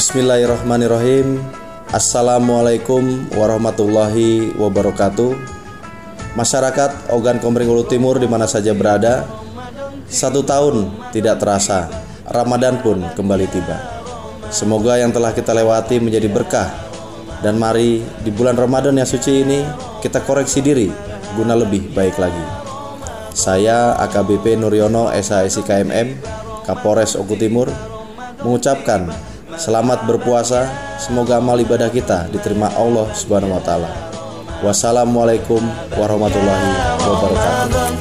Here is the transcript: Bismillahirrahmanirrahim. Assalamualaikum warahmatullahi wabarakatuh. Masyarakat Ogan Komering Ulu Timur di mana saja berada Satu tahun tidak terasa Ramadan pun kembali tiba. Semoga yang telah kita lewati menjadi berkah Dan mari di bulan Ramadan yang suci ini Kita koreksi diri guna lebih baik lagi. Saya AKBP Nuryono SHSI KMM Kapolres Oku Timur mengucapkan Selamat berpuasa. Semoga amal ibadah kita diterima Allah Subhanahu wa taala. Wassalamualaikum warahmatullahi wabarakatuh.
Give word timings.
Bismillahirrahmanirrahim. 0.00 1.44
Assalamualaikum 1.92 3.28
warahmatullahi 3.36 4.48
wabarakatuh. 4.56 5.36
Masyarakat 6.40 7.12
Ogan 7.12 7.36
Komering 7.36 7.68
Ulu 7.68 7.84
Timur 7.84 8.16
di 8.16 8.24
mana 8.24 8.48
saja 8.48 8.72
berada 8.72 9.28
Satu 10.08 10.40
tahun 10.40 10.88
tidak 11.12 11.44
terasa 11.44 11.92
Ramadan 12.24 12.80
pun 12.80 13.04
kembali 13.12 13.44
tiba. 13.52 13.76
Semoga 14.48 14.96
yang 14.96 15.12
telah 15.12 15.36
kita 15.36 15.52
lewati 15.52 16.00
menjadi 16.00 16.32
berkah 16.32 16.72
Dan 17.44 17.60
mari 17.60 18.00
di 18.24 18.32
bulan 18.32 18.56
Ramadan 18.56 18.96
yang 18.96 19.04
suci 19.04 19.44
ini 19.44 19.60
Kita 20.00 20.24
koreksi 20.24 20.64
diri 20.64 20.88
guna 21.36 21.52
lebih 21.52 21.92
baik 21.92 22.16
lagi. 22.16 22.46
Saya 23.36 24.00
AKBP 24.00 24.64
Nuryono 24.64 25.12
SHSI 25.12 25.60
KMM 25.60 26.08
Kapolres 26.64 27.20
Oku 27.20 27.36
Timur 27.36 27.68
mengucapkan 28.40 29.29
Selamat 29.60 30.08
berpuasa. 30.08 30.72
Semoga 30.96 31.36
amal 31.36 31.60
ibadah 31.60 31.92
kita 31.92 32.32
diterima 32.32 32.72
Allah 32.72 33.12
Subhanahu 33.12 33.60
wa 33.60 33.60
taala. 33.60 33.92
Wassalamualaikum 34.64 35.60
warahmatullahi 36.00 36.96
wabarakatuh. 37.04 38.00